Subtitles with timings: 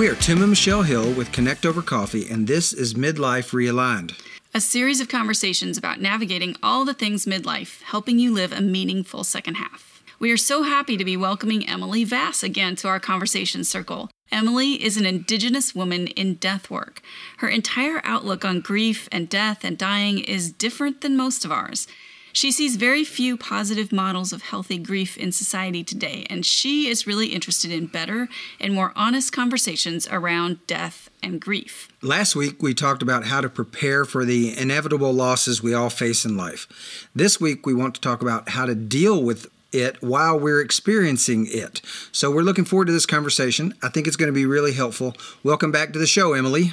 [0.00, 4.18] We are Tim and Michelle Hill with Connect Over Coffee, and this is Midlife Realigned.
[4.54, 9.24] A series of conversations about navigating all the things midlife, helping you live a meaningful
[9.24, 10.02] second half.
[10.18, 14.08] We are so happy to be welcoming Emily Vass again to our conversation circle.
[14.32, 17.02] Emily is an Indigenous woman in death work.
[17.36, 21.86] Her entire outlook on grief and death and dying is different than most of ours.
[22.32, 27.06] She sees very few positive models of healthy grief in society today, and she is
[27.06, 28.28] really interested in better
[28.60, 31.88] and more honest conversations around death and grief.
[32.02, 36.24] Last week, we talked about how to prepare for the inevitable losses we all face
[36.24, 37.08] in life.
[37.14, 41.46] This week, we want to talk about how to deal with it while we're experiencing
[41.48, 41.80] it.
[42.12, 43.74] So, we're looking forward to this conversation.
[43.82, 45.14] I think it's going to be really helpful.
[45.42, 46.72] Welcome back to the show, Emily.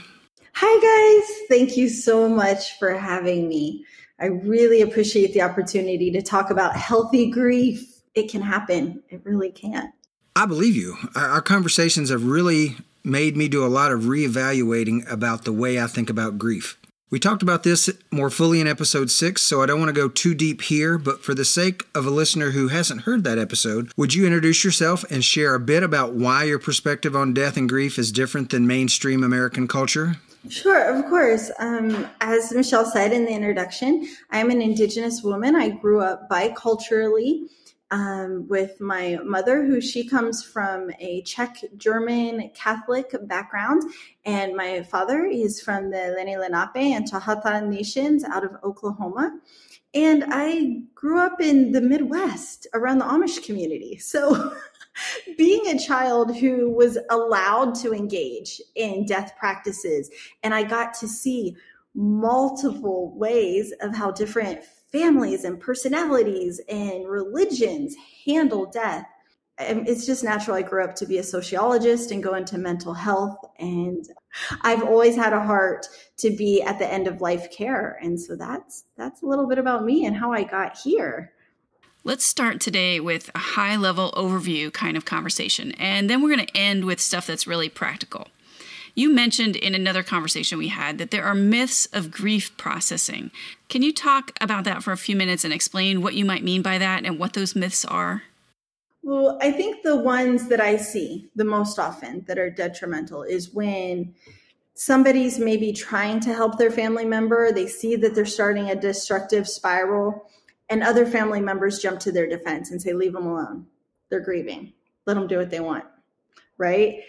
[0.53, 1.47] Hi, guys.
[1.49, 3.85] Thank you so much for having me.
[4.19, 8.01] I really appreciate the opportunity to talk about healthy grief.
[8.15, 9.93] It can happen, it really can.
[10.35, 10.97] I believe you.
[11.15, 15.87] Our conversations have really made me do a lot of reevaluating about the way I
[15.87, 16.77] think about grief.
[17.09, 20.09] We talked about this more fully in episode six, so I don't want to go
[20.09, 23.91] too deep here, but for the sake of a listener who hasn't heard that episode,
[23.95, 27.69] would you introduce yourself and share a bit about why your perspective on death and
[27.69, 30.17] grief is different than mainstream American culture?
[30.49, 31.51] Sure, of course.
[31.59, 35.55] Um, as Michelle said in the introduction, I'm an Indigenous woman.
[35.55, 37.47] I grew up biculturally
[37.91, 43.83] um, with my mother, who she comes from a Czech German Catholic background,
[44.25, 49.39] and my father is from the Lenni Lenape and Chahata nations out of Oklahoma.
[49.93, 53.97] And I grew up in the Midwest around the Amish community.
[53.97, 54.53] So
[55.37, 60.09] being a child who was allowed to engage in death practices,
[60.43, 61.55] and I got to see
[61.93, 69.05] multiple ways of how different families and personalities and religions handle death.
[69.59, 70.55] It's just natural.
[70.55, 73.37] I grew up to be a sociologist and go into mental health.
[73.57, 74.07] And
[74.61, 75.87] I've always had a heart
[76.17, 77.97] to be at the end of life care.
[78.01, 81.33] And so that's that's a little bit about me and how I got here.
[82.07, 86.47] Let's start today with a high level overview kind of conversation, and then we're going
[86.47, 88.29] to end with stuff that's really practical.
[88.95, 93.29] You mentioned in another conversation we had that there are myths of grief processing.
[93.67, 96.61] Can you talk about that for a few minutes and explain what you might mean
[96.61, 98.23] by that and what those myths are?
[99.03, 103.53] Well, I think the ones that I see the most often that are detrimental is
[103.53, 104.15] when
[104.75, 109.45] somebody's maybe trying to help their family member, they see that they're starting a destructive
[109.45, 110.25] spiral
[110.69, 113.65] and other family members jump to their defense and say leave them alone.
[114.09, 114.73] They're grieving.
[115.05, 115.85] Let them do what they want.
[116.57, 117.01] Right?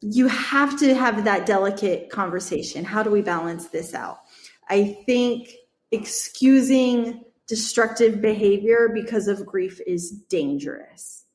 [0.00, 2.84] You have to have that delicate conversation.
[2.84, 4.20] How do we balance this out?
[4.68, 5.52] I think
[5.92, 11.25] excusing destructive behavior because of grief is dangerous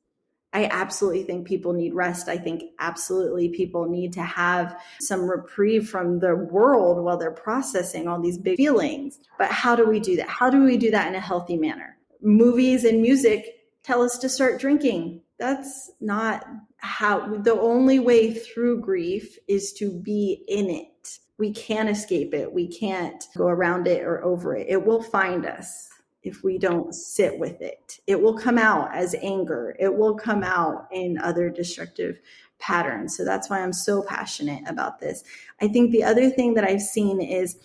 [0.54, 2.28] I absolutely think people need rest.
[2.28, 8.08] I think absolutely people need to have some reprieve from the world while they're processing
[8.08, 9.20] all these big feelings.
[9.38, 10.28] But how do we do that?
[10.28, 11.98] How do we do that in a healthy manner?
[12.22, 15.22] Movies and music tell us to start drinking.
[15.40, 16.46] That's not
[16.78, 21.20] how the only way through grief is to be in it.
[21.38, 22.52] We can't escape it.
[22.52, 24.68] We can't go around it or over it.
[24.70, 25.90] It will find us
[26.24, 28.00] if we don't sit with it.
[28.08, 32.20] It will come out as anger, it will come out in other destructive
[32.60, 33.18] patterns.
[33.18, 35.24] So that's why I'm so passionate about this.
[35.62, 37.58] I think the other thing that I've seen is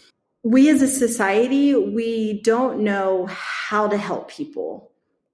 [0.42, 4.90] we as a society, we don't know how to help people.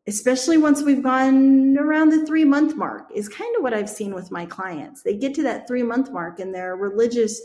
[0.08, 4.12] Especially once we've gone around the three month mark, is kind of what I've seen
[4.12, 5.02] with my clients.
[5.02, 7.40] They get to that three month mark, and their religious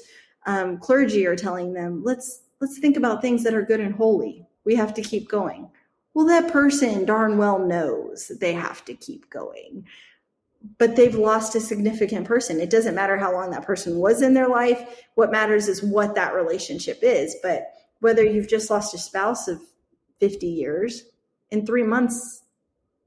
[0.47, 4.46] um, clergy are telling them, "Let's let's think about things that are good and holy
[4.67, 5.69] we have to keep going.
[6.13, 9.85] Well, that person darn well knows they have to keep going,
[10.77, 12.59] but they've lost a significant person.
[12.59, 15.05] It doesn't matter how long that person was in their life.
[15.15, 17.37] What matters is what that relationship is.
[17.41, 19.61] But whether you've just lost a spouse of
[20.19, 21.03] 50 years,
[21.49, 22.43] in three months,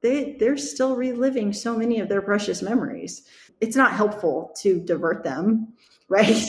[0.00, 3.26] they, they're still reliving so many of their precious memories.
[3.60, 5.74] It's not helpful to divert them,
[6.08, 6.42] right?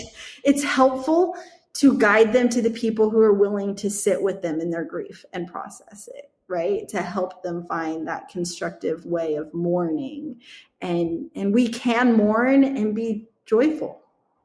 [0.45, 1.35] It's helpful
[1.81, 4.85] to guide them to the people who are willing to sit with them in their
[4.85, 6.89] grief and process it right?
[6.89, 10.41] To help them find that constructive way of mourning.
[10.81, 14.01] And and we can mourn and be joyful.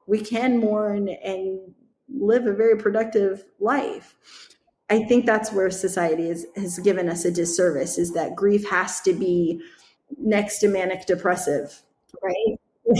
[0.07, 1.59] We can mourn and
[2.09, 4.15] live a very productive life.
[4.89, 9.01] I think that's where society is, has given us a disservice is that grief has
[9.01, 9.61] to be
[10.17, 11.83] next to manic depressive
[12.23, 12.59] right?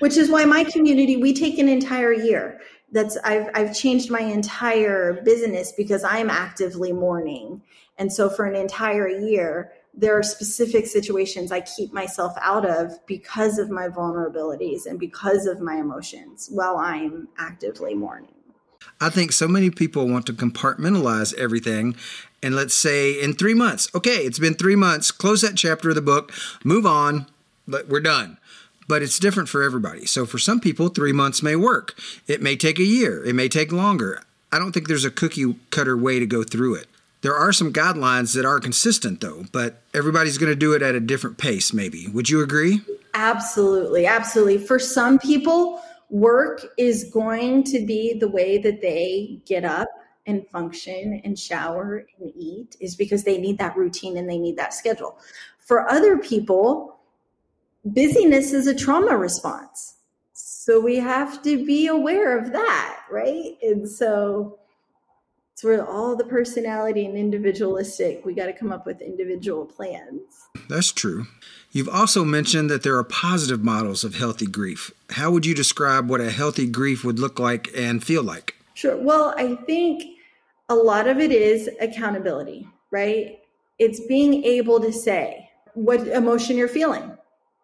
[0.00, 2.60] Which is why my community we take an entire year
[2.92, 7.62] that's I've I've changed my entire business because I'm actively mourning.
[7.98, 13.04] And so for an entire year, there are specific situations I keep myself out of
[13.06, 18.34] because of my vulnerabilities and because of my emotions while I'm actively mourning.
[19.00, 21.96] I think so many people want to compartmentalize everything.
[22.42, 25.94] And let's say in three months, okay, it's been three months, close that chapter of
[25.94, 26.32] the book,
[26.64, 27.26] move on,
[27.66, 28.38] but we're done.
[28.88, 30.06] But it's different for everybody.
[30.06, 31.94] So for some people, three months may work.
[32.26, 34.22] It may take a year, it may take longer.
[34.50, 36.86] I don't think there's a cookie cutter way to go through it.
[37.22, 40.96] There are some guidelines that are consistent, though, but everybody's going to do it at
[40.96, 42.08] a different pace, maybe.
[42.08, 42.80] Would you agree?
[43.14, 44.06] Absolutely.
[44.06, 44.58] Absolutely.
[44.58, 45.80] For some people,
[46.10, 49.88] work is going to be the way that they get up
[50.26, 54.56] and function and shower and eat, is because they need that routine and they need
[54.56, 55.16] that schedule.
[55.58, 56.98] For other people,
[57.84, 59.96] busyness is a trauma response.
[60.32, 63.56] So we have to be aware of that, right?
[63.62, 64.58] And so
[65.52, 70.48] it's where all the personality and individualistic, we got to come up with individual plans.
[70.68, 71.26] That's true.
[71.72, 74.92] You've also mentioned that there are positive models of healthy grief.
[75.10, 78.54] How would you describe what a healthy grief would look like and feel like?
[78.74, 78.96] Sure.
[78.96, 80.02] Well, I think
[80.68, 83.40] a lot of it is accountability, right?
[83.78, 87.16] It's being able to say what emotion you're feeling.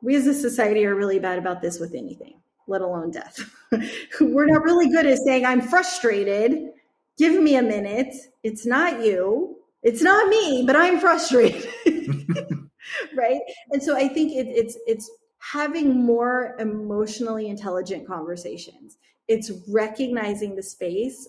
[0.02, 2.34] We as a society are really bad about this with anything,
[2.66, 3.38] let alone death.
[4.20, 6.70] We're not really good at saying, I'm frustrated
[7.18, 8.14] give me a minute.
[8.42, 9.56] It's not you.
[9.82, 11.68] It's not me, but I'm frustrated.
[13.16, 13.40] right.
[13.72, 15.10] And so I think it, it's, it's
[15.40, 18.96] having more emotionally intelligent conversations.
[19.26, 21.28] It's recognizing the space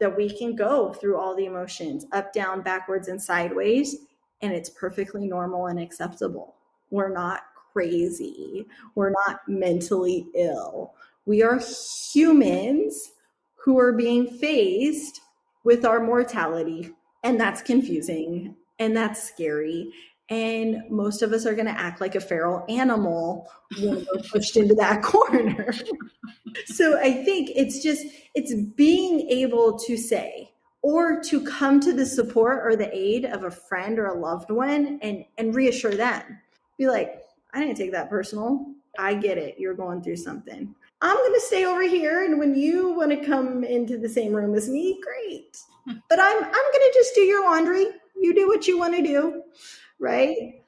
[0.00, 3.96] that we can go through all the emotions up, down, backwards, and sideways.
[4.40, 6.56] And it's perfectly normal and acceptable.
[6.90, 8.66] We're not crazy.
[8.94, 10.94] We're not mentally ill.
[11.26, 11.60] We are
[12.12, 13.12] humans
[13.64, 15.20] who are being faced
[15.64, 16.90] with our mortality.
[17.22, 19.92] And that's confusing and that's scary.
[20.30, 23.50] And most of us are going to act like a feral animal
[23.80, 25.72] when we're pushed into that corner.
[26.66, 30.50] so I think it's just, it's being able to say,
[30.82, 34.50] or to come to the support or the aid of a friend or a loved
[34.50, 36.22] one and and reassure them
[36.78, 37.19] be like
[37.54, 38.66] i didn't take that personal
[38.98, 42.24] i get it you're going through something I'm going to stay over here.
[42.24, 45.58] And when you want to come into the same room as me, great.
[46.08, 47.86] But I'm, I'm going to just do your laundry.
[48.14, 49.42] You do what you want to do.
[49.98, 50.62] Right.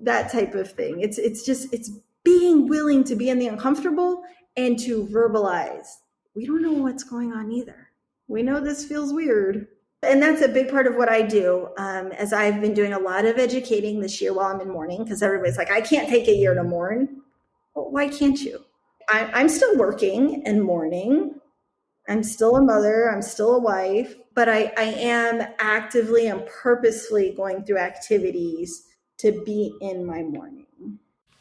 [0.00, 1.00] That type of thing.
[1.00, 1.92] It's, it's just, it's
[2.24, 4.22] being willing to be in the uncomfortable
[4.56, 5.86] and to verbalize.
[6.34, 7.90] We don't know what's going on either.
[8.26, 9.68] We know this feels weird.
[10.04, 11.68] And that's a big part of what I do.
[11.76, 15.04] Um, as I've been doing a lot of educating this year while I'm in mourning,
[15.04, 17.22] because everybody's like, I can't take a year to mourn.
[17.74, 18.64] Well, why can't you?
[19.08, 21.40] I, am still working and mourning.
[22.08, 23.10] I'm still a mother.
[23.10, 28.84] I'm still a wife, but I, I am actively and purposefully going through activities
[29.18, 30.66] to be in my mourning.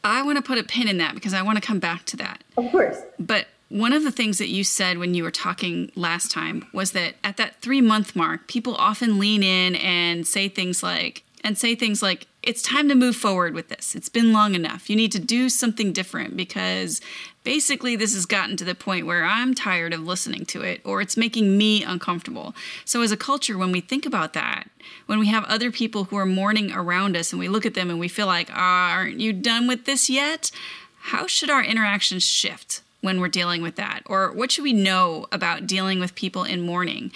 [0.03, 2.17] I want to put a pin in that because I want to come back to
[2.17, 2.43] that.
[2.57, 2.97] Of course.
[3.19, 6.91] But one of the things that you said when you were talking last time was
[6.91, 11.57] that at that three month mark, people often lean in and say things like, and
[11.57, 13.95] say things like, it's time to move forward with this.
[13.95, 14.91] It's been long enough.
[14.91, 17.01] You need to do something different because
[17.43, 21.01] basically this has gotten to the point where I'm tired of listening to it or
[21.01, 22.53] it's making me uncomfortable.
[22.85, 24.69] So, as a culture, when we think about that,
[25.07, 27.89] when we have other people who are mourning around us and we look at them
[27.89, 30.51] and we feel like, ah, aren't you done with this yet?
[30.99, 34.01] How should our interactions shift when we're dealing with that?
[34.05, 37.11] Or what should we know about dealing with people in mourning?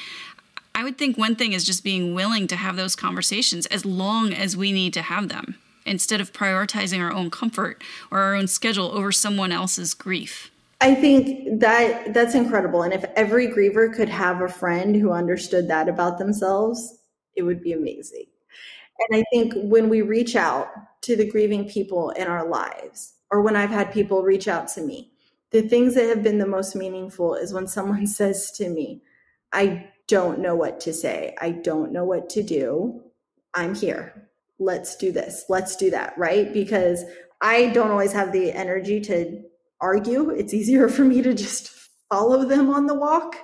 [0.76, 4.34] I would think one thing is just being willing to have those conversations as long
[4.34, 8.48] as we need to have them instead of prioritizing our own comfort or our own
[8.48, 10.52] schedule over someone else's grief.
[10.82, 12.84] I think that that's incredible.
[12.84, 17.00] And if every griever could have a friend who understood that about themselves,
[17.36, 18.26] it would be amazing.
[19.00, 20.68] And I think when we reach out
[21.04, 24.82] to the grieving people in our lives, or when I've had people reach out to
[24.82, 25.14] me,
[25.52, 29.02] the things that have been the most meaningful is when someone says to me,
[29.54, 31.36] I don't know what to say.
[31.42, 33.02] I don't know what to do.
[33.54, 34.30] I'm here.
[34.60, 35.46] Let's do this.
[35.50, 36.18] Let's do that.
[36.18, 36.52] Right.
[36.52, 37.04] Because
[37.42, 39.42] I don't always have the energy to
[39.82, 40.30] argue.
[40.32, 41.70] It's easier for me to just
[42.10, 43.36] follow them on the walk.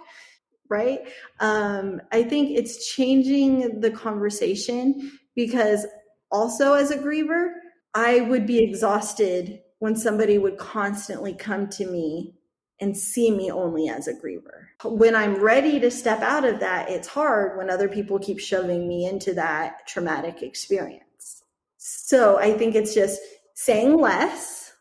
[0.69, 1.01] Right.
[1.39, 5.86] Um, I think it's changing the conversation because
[6.31, 7.51] also as a griever,
[7.93, 12.33] I would be exhausted when somebody would constantly come to me
[12.79, 14.67] and see me only as a griever.
[14.81, 18.87] When I'm ready to step out of that, it's hard when other people keep shoving
[18.87, 21.43] me into that traumatic experience.
[21.75, 23.19] So I think it's just
[23.55, 24.71] saying less,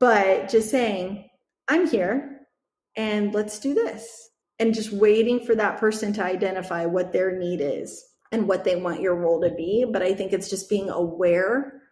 [0.00, 1.30] but just saying,
[1.68, 2.40] I'm here
[2.96, 4.30] and let's do this.
[4.58, 8.04] And just waiting for that person to identify what their need is.
[8.30, 9.86] and what they want your role to be.
[9.90, 11.82] But I think it's just being aware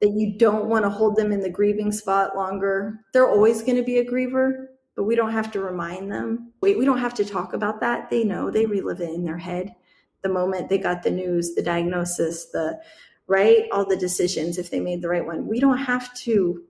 [0.00, 3.00] that you don't want to hold them in the grieving spot longer.
[3.12, 6.52] They're always going to be a griever, but we don't have to remind them.
[6.60, 8.10] Wait, we don't have to talk about that.
[8.10, 9.74] They know, they relive it in their head.
[10.22, 12.80] The moment they got the news, the diagnosis, the
[13.26, 15.46] right, all the decisions, if they made the right one.
[15.46, 16.64] We don't have to.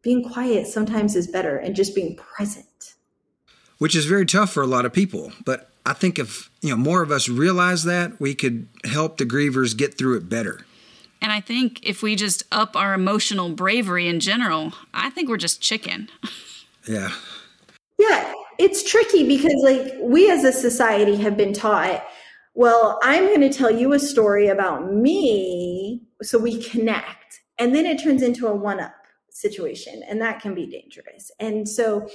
[0.00, 2.94] Being quiet sometimes is better and just being present.
[3.78, 5.32] Which is very tough for a lot of people.
[5.44, 9.26] But I think if you know more of us realize that, we could help the
[9.26, 10.64] grievers get through it better.
[11.20, 15.36] And I think if we just up our emotional bravery in general, I think we're
[15.36, 16.08] just chicken.
[16.86, 17.12] Yeah.
[17.98, 22.02] Yeah, it's tricky because like we as a society have been taught,
[22.54, 27.40] well, I'm going to tell you a story about me so we connect.
[27.58, 28.94] And then it turns into a one up
[29.30, 31.30] situation and that can be dangerous.
[31.38, 32.08] And so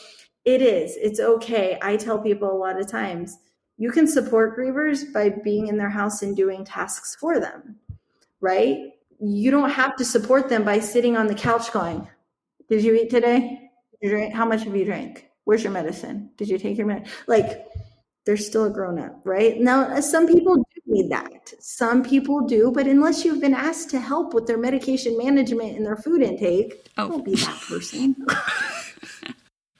[0.43, 0.97] it is.
[0.97, 1.77] It's okay.
[1.81, 3.37] I tell people a lot of times,
[3.77, 7.77] you can support grievers by being in their house and doing tasks for them
[8.43, 8.77] right?
[9.19, 12.07] You don't have to support them by sitting on the couch going,
[12.69, 13.71] Did you eat today?
[13.91, 14.33] Did you drink?
[14.35, 15.29] How much have you drank?
[15.45, 16.29] Where's your medicine?
[16.37, 17.11] Did you take your medicine?
[17.25, 17.65] Like,
[18.25, 19.59] they're still a grown up, right?
[19.59, 21.53] Now, uh, some people do need that.
[21.59, 25.85] Some people do, but unless you've been asked to help with their medication management and
[25.85, 27.09] their food intake, oh.
[27.09, 28.15] don't be that person.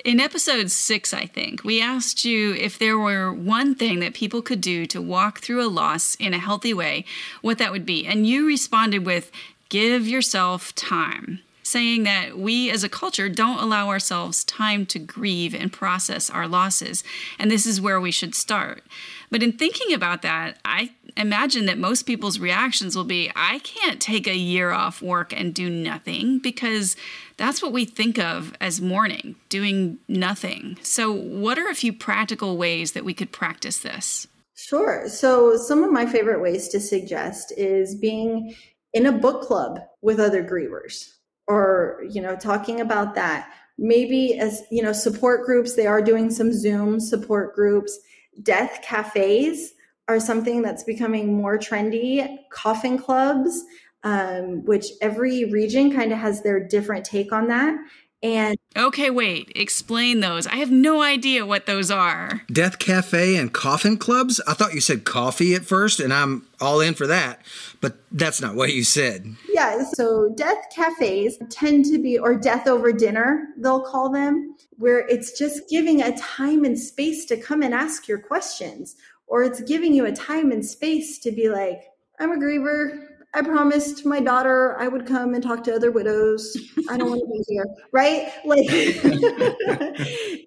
[0.03, 4.41] In episode six, I think, we asked you if there were one thing that people
[4.41, 7.05] could do to walk through a loss in a healthy way,
[7.41, 8.05] what that would be.
[8.05, 9.31] And you responded with,
[9.69, 15.55] give yourself time, saying that we as a culture don't allow ourselves time to grieve
[15.55, 17.01] and process our losses.
[17.39, 18.83] And this is where we should start.
[19.31, 24.01] But in thinking about that, I imagine that most people's reactions will be I can't
[24.01, 26.95] take a year off work and do nothing because
[27.37, 30.77] that's what we think of as mourning, doing nothing.
[30.81, 34.27] So, what are a few practical ways that we could practice this?
[34.55, 35.07] Sure.
[35.07, 38.55] So, some of my favorite ways to suggest is being
[38.93, 41.13] in a book club with other grievers
[41.47, 43.49] or, you know, talking about that.
[43.77, 47.99] Maybe as, you know, support groups, they are doing some Zoom support groups
[48.41, 49.72] death cafes
[50.07, 52.37] are something that's becoming more trendy.
[52.49, 53.63] Coffin clubs,
[54.03, 57.75] um, which every region kind of has their different take on that.
[58.21, 60.47] And okay, wait, explain those.
[60.47, 62.41] I have no idea what those are.
[62.49, 64.39] Death Cafe and coffin clubs?
[64.47, 67.41] I thought you said coffee at first, and I'm all in for that,
[67.81, 69.35] but that's not what you said.
[69.49, 75.05] Yeah, so death cafes tend to be, or death over dinner, they'll call them, where
[75.09, 78.95] it's just giving a time and space to come and ask your questions,
[79.33, 81.85] or it's giving you a time and space to be like,
[82.19, 83.07] I'm a griever.
[83.33, 86.55] I promised my daughter I would come and talk to other widows.
[86.87, 88.31] I don't want to be here, right?
[88.45, 89.97] Like it,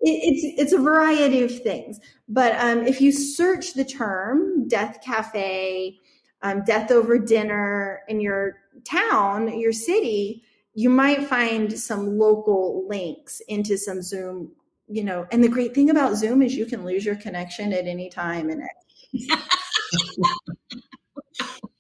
[0.03, 1.99] it's it's a variety of things.
[2.29, 5.99] But um, if you search the term "death cafe,"
[6.43, 13.43] um, "death over dinner" in your town, your city, you might find some local links
[13.49, 14.53] into some Zoom.
[14.89, 17.87] You know, and the great thing about Zoom is you can lose your connection at
[17.87, 18.63] any time, and.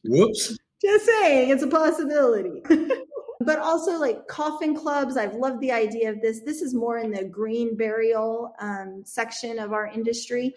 [0.04, 0.56] Whoops.
[0.82, 2.62] Just saying, it's a possibility.
[3.40, 5.16] but also like coffin clubs.
[5.16, 6.40] I've loved the idea of this.
[6.42, 10.54] This is more in the green burial um, section of our industry,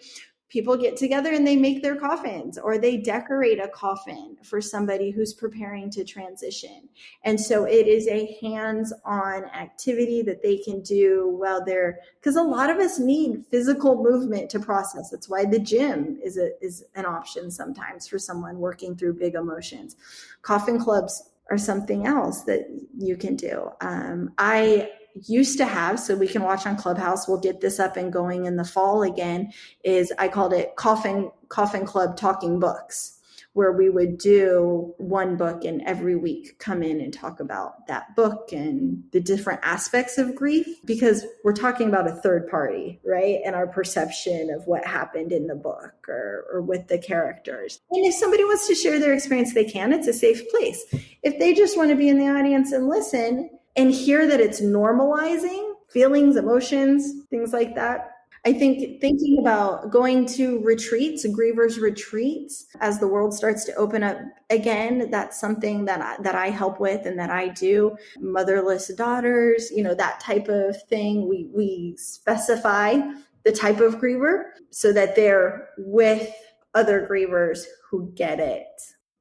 [0.50, 5.10] people get together and they make their coffins or they decorate a coffin for somebody
[5.10, 6.88] who's preparing to transition.
[7.24, 12.36] And so it is a hands on activity that they can do while they're, because
[12.36, 15.10] a lot of us need physical movement to process.
[15.10, 19.36] That's why the gym is, a, is an option sometimes for someone working through big
[19.36, 19.94] emotions.
[20.42, 22.66] Coffin clubs are something else that
[22.96, 23.70] you can do.
[23.80, 24.90] Um, I
[25.26, 27.28] used to have, so we can watch on Clubhouse.
[27.28, 29.52] We'll get this up and going in the fall again.
[29.84, 33.18] Is I called it Coffin Coffin Club Talking Books,
[33.52, 38.14] where we would do one book and every week come in and talk about that
[38.14, 43.40] book and the different aspects of grief because we're talking about a third party, right?
[43.44, 47.80] And our perception of what happened in the book or, or with the characters.
[47.90, 49.92] And if somebody wants to share their experience, they can.
[49.92, 50.84] It's a safe place.
[51.22, 54.60] If they just want to be in the audience and listen, and hear that it's
[54.60, 58.10] normalizing feelings, emotions, things like that.
[58.46, 64.02] I think thinking about going to retreats, grievers retreats, as the world starts to open
[64.02, 64.16] up
[64.48, 67.96] again, that's something that I, that I help with and that I do.
[68.18, 71.28] Motherless daughters, you know, that type of thing.
[71.28, 72.98] We we specify
[73.44, 76.32] the type of griever so that they're with
[76.74, 78.66] other grievers who get it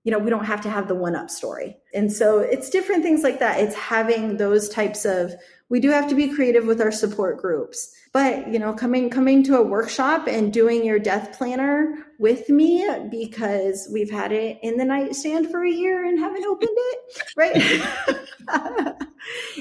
[0.03, 1.77] you know, we don't have to have the one up story.
[1.93, 3.59] And so it's different things like that.
[3.59, 5.33] It's having those types of
[5.69, 7.93] we do have to be creative with our support groups.
[8.11, 12.87] But, you know, coming coming to a workshop and doing your death planner with me
[13.11, 17.51] because we've had it in the nightstand for a year and haven't opened it, right?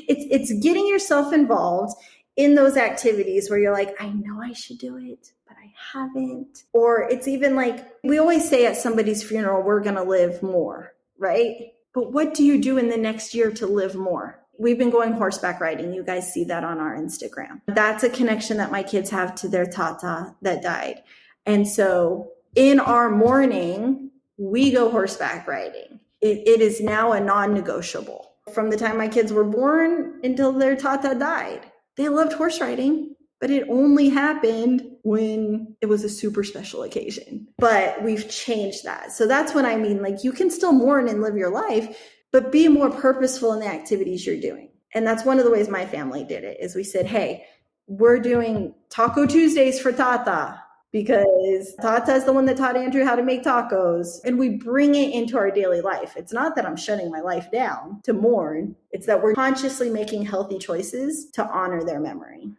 [0.08, 1.94] it's it's getting yourself involved
[2.38, 6.62] in those activities where you're like, I know I should do it, but I haven't.
[6.72, 10.92] Or it's even like we always say at somebody's funeral, we're going to live more,
[11.18, 11.72] right?
[11.92, 14.38] But what do you do in the next year to live more?
[14.56, 15.92] We've been going horseback riding.
[15.92, 17.60] You guys see that on our Instagram.
[17.66, 21.02] That's a connection that my kids have to their tata that died.
[21.44, 25.98] And so in our mourning, we go horseback riding.
[26.20, 28.32] It, it is now a non negotiable.
[28.52, 33.14] From the time my kids were born until their tata died, they loved horse riding,
[33.40, 37.48] but it only happened when it was a super special occasion.
[37.58, 39.12] But we've changed that.
[39.12, 40.00] So that's what I mean.
[40.00, 41.98] Like you can still mourn and live your life,
[42.32, 44.70] but be more purposeful in the activities you're doing.
[44.94, 47.44] And that's one of the ways my family did it is we said, hey,
[47.88, 50.62] we're doing Taco Tuesdays for Tata
[50.92, 54.20] because Tata is the one that taught Andrew how to make tacos.
[54.24, 56.14] And we bring it into our daily life.
[56.16, 60.24] It's not that I'm shutting my life down to mourn, it's that we're consciously making
[60.24, 62.50] healthy choices to honor their memory.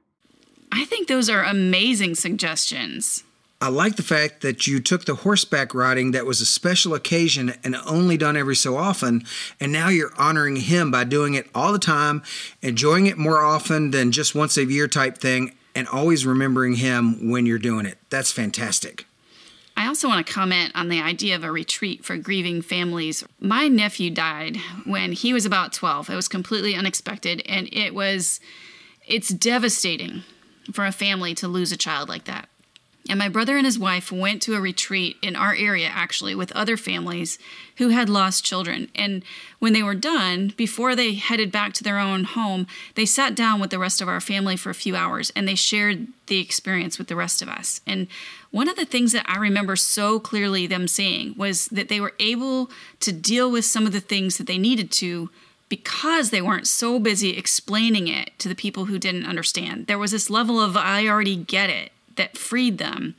[0.72, 3.24] I think those are amazing suggestions.
[3.62, 7.56] I like the fact that you took the horseback riding that was a special occasion
[7.62, 9.26] and only done every so often,
[9.60, 12.24] and now you're honoring him by doing it all the time,
[12.62, 17.30] enjoying it more often than just once a year type thing, and always remembering him
[17.30, 17.98] when you're doing it.
[18.10, 19.06] That's fantastic.
[19.78, 23.24] I also want to comment on the idea of a retreat for grieving families.
[23.40, 26.10] My nephew died when he was about 12.
[26.10, 28.42] It was completely unexpected and it was
[29.08, 30.24] it's devastating
[30.74, 32.50] for a family to lose a child like that.
[33.10, 36.52] And my brother and his wife went to a retreat in our area, actually, with
[36.52, 37.40] other families
[37.78, 38.92] who had lost children.
[38.94, 39.24] And
[39.58, 43.60] when they were done, before they headed back to their own home, they sat down
[43.60, 47.00] with the rest of our family for a few hours and they shared the experience
[47.00, 47.82] with the rest of us.
[47.88, 48.08] And
[48.52, 52.14] one of the things that I remember so clearly them saying was that they were
[52.20, 55.32] able to deal with some of the things that they needed to
[55.68, 59.88] because they weren't so busy explaining it to the people who didn't understand.
[59.88, 63.16] There was this level of, I already get it that freed them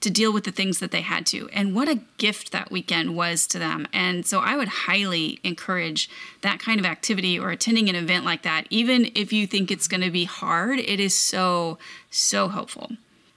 [0.00, 1.48] to deal with the things that they had to.
[1.52, 3.88] And what a gift that weekend was to them.
[3.92, 6.08] And so I would highly encourage
[6.42, 9.88] that kind of activity or attending an event like that, even if you think it's
[9.88, 10.78] going to be hard.
[10.78, 11.78] It is so,
[12.10, 12.92] so helpful.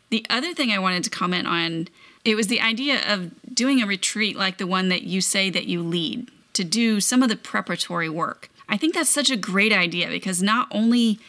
[0.10, 1.88] The other thing I wanted to comment on
[2.26, 5.66] it was the idea of doing a retreat like the one that you say that
[5.66, 8.50] you lead to do some of the preparatory work.
[8.68, 11.20] I think that's such a great idea because not only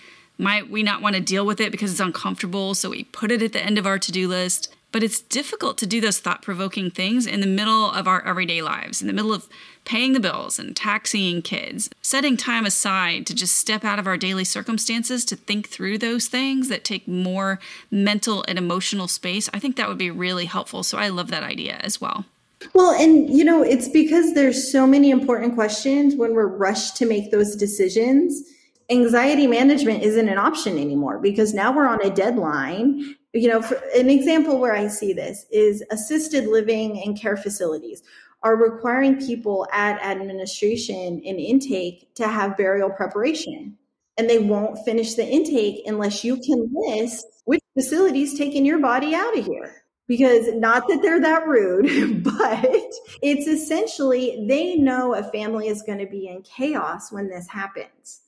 [0.41, 3.43] might we not want to deal with it because it's uncomfortable, so we put it
[3.43, 4.75] at the end of our to do list?
[4.93, 8.61] But it's difficult to do those thought provoking things in the middle of our everyday
[8.61, 9.49] lives, in the middle of
[9.85, 14.17] paying the bills and taxiing kids, setting time aside to just step out of our
[14.17, 19.49] daily circumstances to think through those things that take more mental and emotional space.
[19.55, 20.83] I think that would be really helpful.
[20.83, 22.25] So I love that idea as well.
[22.75, 27.07] Well, and you know, it's because there's so many important questions when we're rushed to
[27.07, 28.43] make those decisions
[28.91, 33.15] anxiety management isn't an option anymore because now we're on a deadline.
[33.33, 33.63] You know,
[33.95, 38.03] an example where I see this is assisted living and care facilities
[38.43, 43.77] are requiring people at administration and intake to have burial preparation.
[44.17, 49.15] And they won't finish the intake unless you can list which facilities taking your body
[49.15, 49.77] out of here.
[50.09, 52.65] Because not that they're that rude, but
[53.23, 58.23] it's essentially they know a family is going to be in chaos when this happens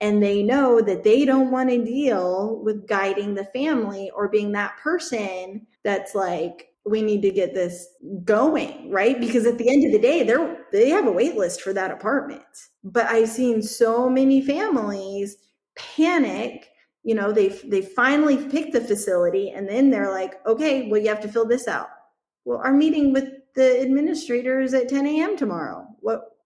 [0.00, 4.52] and they know that they don't want to deal with guiding the family or being
[4.52, 7.86] that person that's like we need to get this
[8.24, 9.20] going right?
[9.20, 11.90] Because at the end of the day they're they have a wait list for that
[11.90, 12.42] apartment.
[12.84, 15.36] But i've seen so many families
[15.76, 16.70] panic
[17.04, 21.08] you know they they finally pick the facility and then they're like okay well you
[21.08, 21.88] have to fill this out.
[22.44, 25.87] Well our meeting with the administrators at 10 a.m tomorrow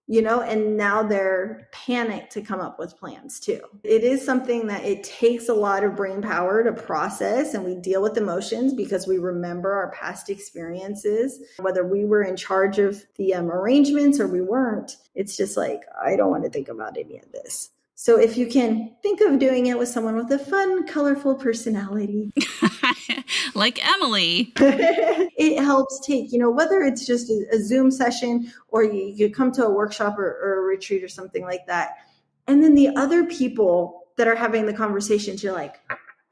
[0.06, 3.60] you know and now they're panicked to come up with plans too.
[3.84, 7.76] It is something that it takes a lot of brain power to process and we
[7.76, 11.40] deal with emotions because we remember our past experiences.
[11.58, 15.82] Whether we were in charge of the um, arrangements or we weren't it's just like
[16.02, 17.70] i don't want to think about any of this.
[17.94, 22.32] So if you can think of doing it with someone with a fun, colorful personality,
[23.54, 28.84] like Emily, it helps take, you know, whether it's just a, a Zoom session or
[28.84, 31.96] you, you come to a workshop or, or a retreat or something like that.
[32.46, 35.80] And then the other people that are having the conversations, you're like,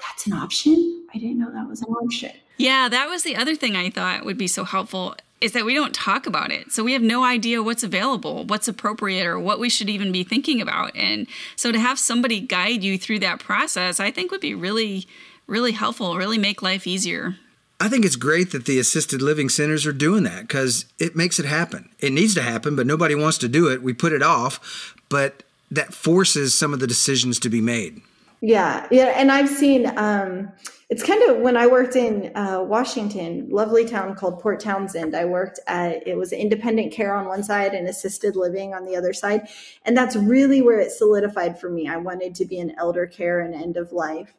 [0.00, 1.06] that's an option.
[1.14, 2.32] I didn't know that was an option.
[2.56, 5.74] Yeah, that was the other thing I thought would be so helpful is that we
[5.74, 6.70] don't talk about it.
[6.70, 10.22] So we have no idea what's available, what's appropriate, or what we should even be
[10.22, 10.94] thinking about.
[10.94, 15.06] And so to have somebody guide you through that process, I think would be really,
[15.50, 17.36] really helpful, really make life easier.
[17.80, 21.38] I think it's great that the assisted living centers are doing that because it makes
[21.38, 21.88] it happen.
[21.98, 23.82] It needs to happen, but nobody wants to do it.
[23.82, 28.02] We put it off, but that forces some of the decisions to be made.
[28.42, 29.86] Yeah, yeah, and I've seen.
[29.98, 30.50] Um,
[30.88, 35.14] it's kind of when I worked in uh, Washington, lovely town called Port Townsend.
[35.14, 38.96] I worked at it was independent care on one side and assisted living on the
[38.96, 39.48] other side,
[39.84, 41.86] and that's really where it solidified for me.
[41.86, 44.34] I wanted to be in elder care and end of life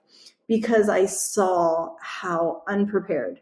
[0.52, 3.40] because I saw how unprepared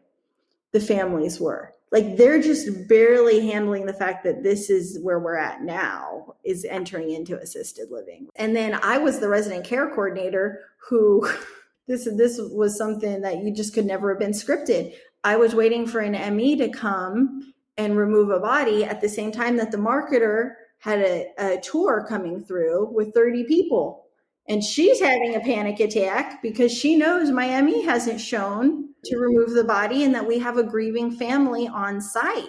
[0.74, 1.74] the families were.
[1.92, 6.66] Like they're just barely handling the fact that this is where we're at now is
[6.66, 8.28] entering into assisted living.
[8.36, 11.28] And then I was the resident care coordinator who
[11.88, 14.94] this this was something that you just could never have been scripted.
[15.24, 19.32] I was waiting for an ME to come and remove a body at the same
[19.32, 24.06] time that the marketer had a, a tour coming through with 30 people
[24.50, 29.64] and she's having a panic attack because she knows Miami hasn't shown to remove the
[29.64, 32.48] body and that we have a grieving family on site.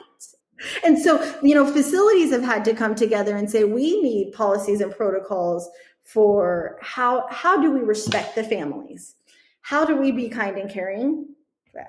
[0.83, 4.81] And so, you know, facilities have had to come together and say we need policies
[4.81, 5.69] and protocols
[6.03, 9.17] for how how do we respect the families?
[9.61, 11.35] How do we be kind and caring?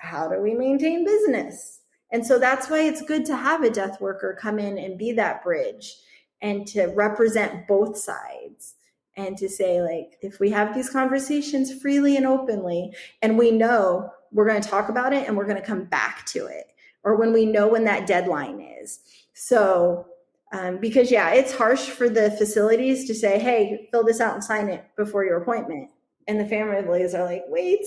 [0.02, 1.82] How do we maintain business?
[2.12, 5.13] And so that's why it's good to have a death worker come in and be
[5.13, 5.95] that bridge
[6.41, 8.76] and to represent both sides
[9.17, 14.10] and to say like if we have these conversations freely and openly and we know
[14.32, 16.67] we're going to talk about it and we're going to come back to it
[17.04, 19.00] or when we know when that deadline is.
[19.34, 20.06] So
[20.54, 24.43] um, because yeah it's harsh for the facilities to say hey fill this out and
[24.43, 25.89] sign it before your appointment.
[26.28, 27.86] And the families are like wait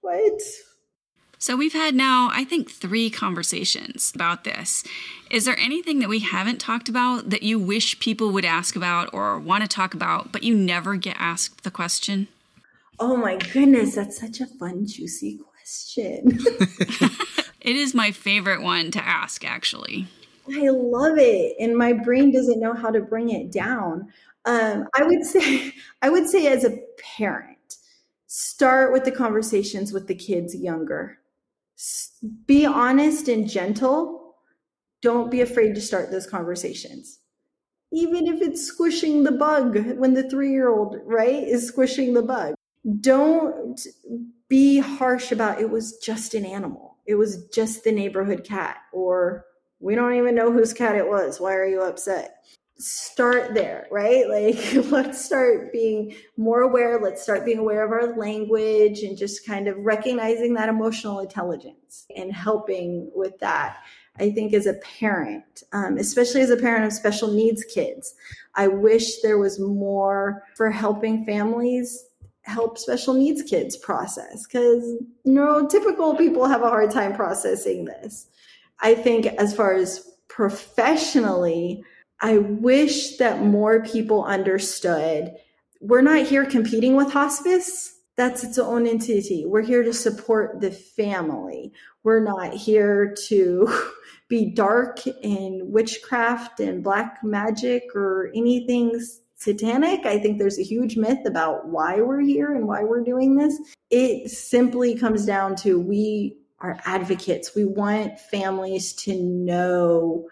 [0.00, 0.40] what
[1.42, 4.84] so we've had now, I think, three conversations about this.
[5.28, 9.12] Is there anything that we haven't talked about that you wish people would ask about
[9.12, 12.28] or want to talk about, but you never get asked the question?
[13.00, 16.38] Oh my goodness, that's such a fun, juicy question.
[17.60, 20.06] it is my favorite one to ask, actually.
[20.48, 24.12] I love it, and my brain doesn't know how to bring it down.
[24.44, 26.78] Um, I would say, I would say, as a
[27.16, 27.78] parent,
[28.28, 31.18] start with the conversations with the kids younger
[32.46, 34.36] be honest and gentle.
[35.00, 37.18] Don't be afraid to start those conversations.
[37.92, 42.22] Even if it's squishing the bug when the three year old, right, is squishing the
[42.22, 42.54] bug.
[43.00, 43.80] Don't
[44.48, 46.96] be harsh about it was just an animal.
[47.06, 49.44] It was just the neighborhood cat, or
[49.80, 51.40] we don't even know whose cat it was.
[51.40, 52.36] Why are you upset?
[52.78, 54.28] Start there, right?
[54.28, 57.00] Like, let's start being more aware.
[57.00, 62.06] Let's start being aware of our language and just kind of recognizing that emotional intelligence
[62.16, 63.78] and helping with that.
[64.18, 68.14] I think as a parent, um, especially as a parent of special needs kids,
[68.54, 72.04] I wish there was more for helping families
[72.42, 78.26] help special needs kids process because neurotypical people have a hard time processing this.
[78.80, 81.84] I think as far as professionally,
[82.22, 85.36] I wish that more people understood
[85.82, 87.98] we're not here competing with hospice.
[88.16, 89.44] That's its own entity.
[89.44, 91.72] We're here to support the family.
[92.04, 93.68] We're not here to
[94.28, 99.04] be dark in witchcraft and black magic or anything
[99.34, 100.06] satanic.
[100.06, 103.58] I think there's a huge myth about why we're here and why we're doing this.
[103.90, 107.56] It simply comes down to we are advocates.
[107.56, 110.28] We want families to know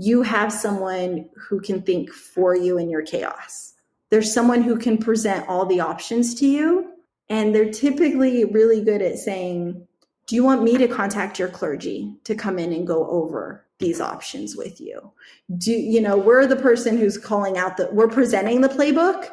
[0.00, 3.74] you have someone who can think for you in your chaos.
[4.08, 6.92] There's someone who can present all the options to you.
[7.28, 9.86] And they're typically really good at saying,
[10.26, 14.00] Do you want me to contact your clergy to come in and go over these
[14.00, 15.12] options with you?
[15.58, 19.30] Do you know, we're the person who's calling out that we're presenting the playbook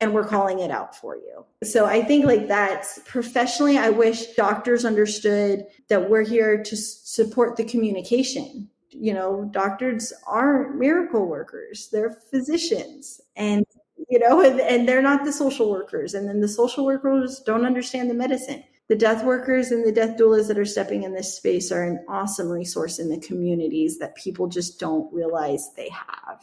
[0.00, 1.44] and we're calling it out for you.
[1.62, 7.56] So I think like that's professionally, I wish doctors understood that we're here to support
[7.56, 13.20] the communication you know, doctors aren't miracle workers, they're physicians.
[13.36, 13.64] And,
[14.08, 16.14] you know, and, and they're not the social workers.
[16.14, 18.62] And then the social workers don't understand the medicine.
[18.88, 22.04] The death workers and the death doulas that are stepping in this space are an
[22.08, 26.40] awesome resource in the communities that people just don't realize they have.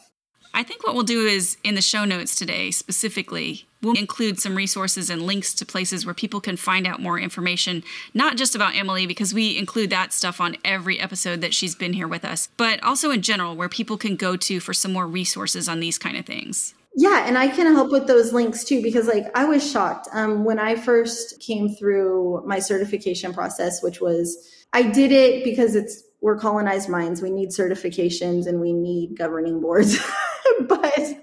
[0.54, 4.54] I think what we'll do is in the show notes today specifically, we'll include some
[4.54, 7.82] resources and links to places where people can find out more information,
[8.14, 11.92] not just about Emily, because we include that stuff on every episode that she's been
[11.92, 15.08] here with us, but also in general, where people can go to for some more
[15.08, 16.72] resources on these kind of things.
[16.96, 20.44] Yeah, and I can help with those links too because like I was shocked um,
[20.44, 26.03] when I first came through my certification process, which was I did it because it's
[26.24, 27.20] we're colonized minds.
[27.20, 29.98] We need certifications and we need governing boards.
[30.66, 31.20] but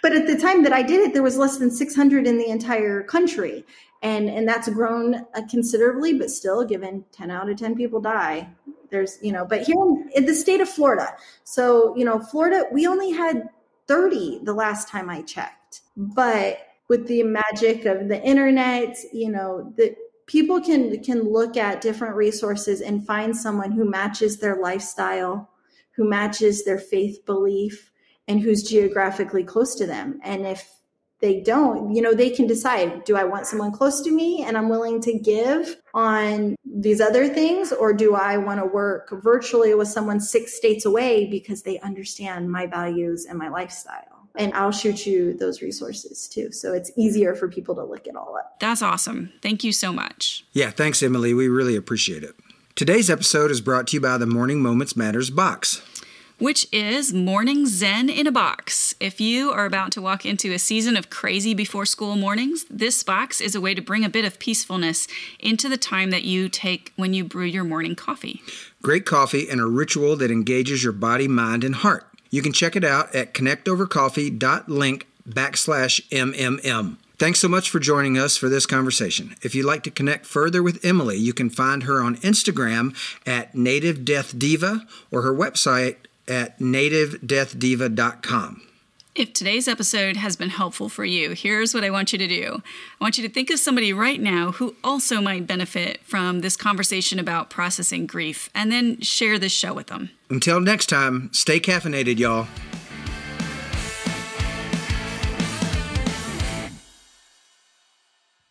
[0.00, 2.48] but at the time that I did it, there was less than 600 in the
[2.48, 3.66] entire country.
[4.00, 8.48] And, and that's grown uh, considerably, but still, given 10 out of 10 people die,
[8.90, 9.76] there's, you know, but here
[10.14, 13.48] in the state of Florida, so, you know, Florida, we only had
[13.88, 15.80] 30 the last time I checked.
[15.96, 16.58] But
[16.88, 19.96] with the magic of the internet, you know, the
[20.32, 25.50] people can can look at different resources and find someone who matches their lifestyle,
[25.94, 27.92] who matches their faith belief,
[28.26, 30.18] and who's geographically close to them.
[30.24, 30.66] And if
[31.20, 34.56] they don't, you know, they can decide do I want someone close to me and
[34.56, 39.74] I'm willing to give on these other things, or do I want to work virtually
[39.74, 44.11] with someone six states away because they understand my values and my lifestyle?
[44.36, 46.52] And I'll shoot you those resources too.
[46.52, 48.58] So it's easier for people to look it all up.
[48.60, 49.32] That's awesome.
[49.42, 50.44] Thank you so much.
[50.52, 51.34] Yeah, thanks, Emily.
[51.34, 52.34] We really appreciate it.
[52.74, 55.82] Today's episode is brought to you by the Morning Moments Matters box
[56.42, 58.96] which is Morning Zen in a Box.
[58.98, 63.04] If you are about to walk into a season of crazy before school mornings, this
[63.04, 65.06] box is a way to bring a bit of peacefulness
[65.38, 68.42] into the time that you take when you brew your morning coffee.
[68.82, 72.11] Great coffee and a ritual that engages your body, mind, and heart.
[72.32, 76.96] You can check it out at connectovercoffee.link backslash MMM.
[77.18, 79.36] Thanks so much for joining us for this conversation.
[79.42, 83.54] If you'd like to connect further with Emily, you can find her on Instagram at
[83.54, 88.62] Native Death Diva or her website at nativedeathdiva.com.
[89.14, 92.62] If today's episode has been helpful for you, here's what I want you to do.
[92.98, 96.56] I want you to think of somebody right now who also might benefit from this
[96.56, 100.08] conversation about processing grief and then share this show with them.
[100.30, 102.46] Until next time, stay caffeinated, y'all.